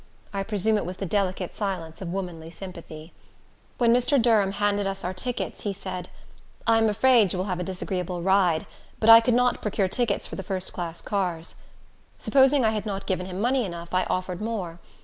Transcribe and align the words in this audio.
I 0.33 0.41
presume 0.41 0.77
it 0.77 0.85
was 0.87 0.97
the 0.97 1.05
delicate 1.05 1.55
silence 1.55 2.01
of 2.01 2.11
womanly 2.11 2.49
sympathy. 2.49 3.13
When 3.77 3.93
Mr. 3.93 4.19
Durham 4.19 4.53
handed 4.53 4.87
us 4.87 5.03
our 5.03 5.13
tickets, 5.13 5.61
he 5.61 5.73
said, 5.73 6.09
"I 6.65 6.79
am 6.79 6.89
afraid 6.89 7.31
you 7.31 7.37
will 7.37 7.45
have 7.45 7.59
a 7.59 7.63
disagreeable 7.63 8.23
ride; 8.23 8.65
but 8.99 9.11
I 9.11 9.19
could 9.19 9.35
not 9.35 9.61
procure 9.61 9.87
tickets 9.87 10.25
for 10.25 10.37
the 10.37 10.41
first 10.41 10.73
class 10.73 11.01
cars." 11.01 11.53
Supposing 12.17 12.65
I 12.65 12.71
had 12.71 12.87
not 12.87 13.05
given 13.05 13.27
him 13.27 13.39
money 13.39 13.63
enough, 13.63 13.93
I 13.93 14.05
offered 14.05 14.41
more. 14.41 14.79